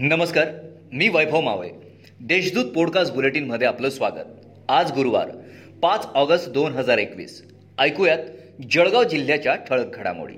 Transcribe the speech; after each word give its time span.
नमस्कार 0.00 0.48
मी 0.92 1.08
वैभव 1.08 1.40
मावळे. 1.40 1.68
देशदूत 2.20 2.64
पॉडकास्ट 2.64 3.14
बुलेटिनमध्ये 3.14 3.66
आपलं 3.66 3.90
स्वागत. 3.90 4.28
आज 4.68 4.92
गुरुवार 4.92 5.30
पाच 5.82 6.06
ऑगस्ट 6.14 6.48
दोन 6.48 6.72
हजार 6.72 6.98
एकवीस. 6.98 7.42
ऐकूयात 7.78 8.18
जळगाव 8.70 9.04
जिल्ह्याच्या 9.04 9.54
ठळक 9.54 9.96
घडामोडी. 9.96 10.34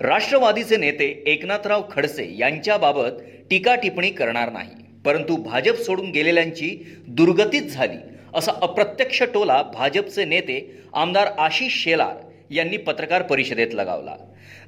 राष्ट्रवादीचे 0.00 0.76
नेते 0.76 1.22
एकनाथराव 1.26 1.82
खडसे 1.90 2.36
यांच्याबाबत 2.38 3.20
टीका 3.50 3.74
टिप्पणी 3.74 4.10
करणार 4.10 4.52
नाही 4.52 5.00
परंतु 5.04 5.36
भाजप 5.36 5.74
सोडून 5.74 6.10
गेलेल्यांची 6.10 6.96
दुर्गतीच 7.08 7.72
झाली 7.72 7.98
असा 8.34 8.52
अप्रत्यक्ष 8.62 9.22
टोला 9.22 9.62
भाजपचे 9.62 10.24
नेते 10.24 10.82
आमदार 10.94 11.26
आशिष 11.26 11.84
शेलार 11.84 12.29
यांनी 12.50 12.76
पत्रकार 12.76 13.22
परिषदेत 13.22 13.74
लगावला. 13.74 14.16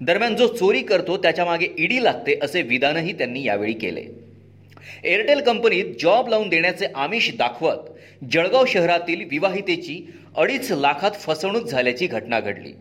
दरम्यान 0.00 0.34
जो 0.36 0.46
चोरी 0.46 0.82
करतो 0.82 1.16
त्याच्यामागे 1.16 1.66
ईडी 1.78 2.02
लागते 2.04 2.38
असे 2.42 2.62
विधानही 2.62 3.12
त्यांनी 3.12 3.44
यावेळी 3.44 3.72
केले. 3.72 4.04
एअरटेल 5.04 5.40
कंपनीत 5.40 5.84
जॉब 6.00 6.28
लावून 6.28 6.48
देण्याचे 6.48 6.86
आमिष 6.94 7.30
दाखवत 7.38 8.24
जळगाव 8.32 8.64
शहरातील 8.68 9.24
विवाहितेची 9.30 10.00
अडीच 10.36 10.70
लाखात 10.72 11.10
फसवणूक 11.20 11.66
झाल्याची 11.66 12.06
घटना 12.06 12.40
घडली. 12.40 12.72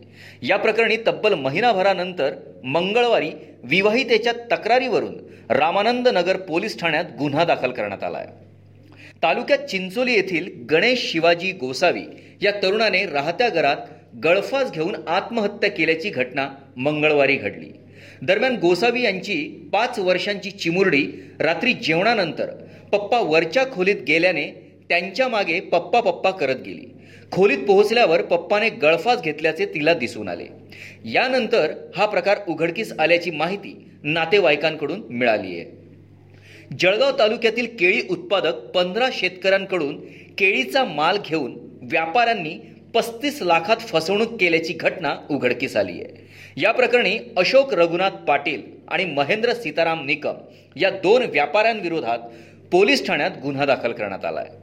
या 0.42 0.56
प्रकरणी 0.56 0.96
तब्बल 1.06 1.34
महिनाभरानंतर 1.34 2.34
मंगळवारी 2.64 3.30
विवाहितेच्या 3.64 4.32
तक्रारीवरून 4.52 5.14
रामानंद 5.50 6.08
नगर 6.08 6.36
पोलीस 6.36 6.78
ठाण्यात 6.80 7.04
गुन्हा 7.18 7.44
दाखल 7.44 7.70
करण्यात 7.70 8.02
आला 8.04 8.18
आहे 8.18 8.40
तालुक्यात 9.22 9.58
चिंचोली 9.58 10.12
येथील 10.12 10.48
गणेश 10.70 11.10
शिवाजी 11.10 11.50
गोसावी 11.52 12.04
या 12.42 12.52
तरुणाने 12.62 13.04
राहत्या 13.06 13.48
घरात 13.48 13.76
गळफास 14.14 14.72
घेऊन 14.72 14.94
आत्महत्या 15.08 15.70
केल्याची 15.70 16.10
घटना 16.10 16.48
मंगळवारी 16.76 17.36
घडली. 17.36 17.70
दरम्यान 18.22 18.56
गोसावी 18.56 19.02
यांची 19.02 19.36
पाच 19.72 19.98
वर्षांची 19.98 20.50
चिमुरडी 20.50 21.02
रात्री 21.40 21.72
जेवणानंतर 21.74 22.50
पप्पा 22.92 23.20
वरच्या 23.20 23.64
खोलीत 23.72 24.02
गेल्याने 24.06 24.46
त्यांच्या 24.88 25.28
मागे 25.28 25.58
पप्पा 25.60 26.00
पप्पा 26.00 26.30
करत 26.30 26.56
गेली. 26.56 26.86
खोलीत 27.32 27.58
पोहोचल्यावर 27.58 28.22
पप्पाने 28.22 28.68
गळफास 28.82 29.22
घेतल्याचे 29.22 29.66
तिला 29.66 29.94
दिसून 29.94 30.28
आले. 30.28 30.46
यानंतर 31.04 31.72
हा 31.96 32.06
प्रकार 32.06 32.38
उघडकीस 32.48 32.92
आल्याची 32.92 33.30
माहिती 33.30 33.74
नातेवाईकांकडून 34.04 35.02
मिळाली 35.10 35.58
आहे 35.58 35.80
जळगाव 36.80 37.10
तालुक्यातील 37.18 37.66
केळी 37.78 38.00
उत्पादक 38.10 38.60
पंधरा 38.74 39.08
शेतकऱ्यांकडून 39.12 39.96
केळीचा 40.38 40.84
माल 40.84 41.18
घेऊन 41.24 41.56
व्यापाऱ्यांनी 41.82 42.58
पस्तीस 42.94 43.42
लाखात 43.42 43.76
फसवणूक 43.76 44.36
केल्याची 44.40 44.72
घटना 44.72 45.16
उघडकीस 45.30 45.76
आली 45.76 45.92
आहे. 45.92 46.28
या 46.56 46.72
प्रकरणी 46.72 47.18
अशोक 47.36 47.74
रघुनाथ 47.74 48.10
पाटील 48.10 48.62
आणि 48.88 49.04
महेंद्र 49.04 49.52
सीताराम 49.52 50.04
निकम 50.06 50.34
या 50.76 50.90
दोन 50.90 51.22
व्यापाऱ्यांविरोधात 51.22 52.18
पोलीस 52.72 53.06
ठाण्यात 53.06 53.30
गुन्हा 53.42 53.64
दाखल 53.64 53.92
करण्यात 53.92 54.24
आला 54.24 54.40
आहे. 54.40 54.62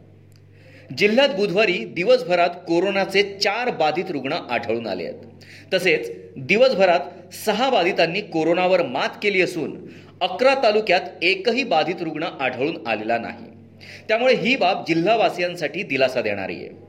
जिल्ह्यात 0.97 1.30
बुधवारी 1.30 1.77
दिवसभरात 1.86 2.49
कोरोनाचे 2.49 3.23
चार 3.38 3.69
बाधित 3.69 4.05
रुग्ण 4.09 4.33
आढळून 4.33 4.88
आले 4.88 5.03
आहेत. 5.03 5.19
तसेच 5.73 6.11
दिवसभरात 6.38 7.33
सहा 7.33 7.69
बाधितांनी 7.69 8.21
कोरोनावर 8.21 8.83
मात 8.83 9.09
केली 9.23 9.41
असून 9.41 9.75
अकरा 10.21 10.53
तालुक्यात 10.64 11.02
एकही 11.21 11.64
बाधित 11.64 12.02
रुग्ण 12.02 12.23
आढळून 12.23 12.88
आलेला 12.88 13.17
नाही. 13.17 13.45
त्यामुळे 14.08 14.36
ही 14.36 14.55
बाब 14.55 14.83
जिल्हावासियांसाठी 14.88 15.83
दिलासा 15.83 16.21
देणारी 16.21 16.55
आहे. 16.55 16.88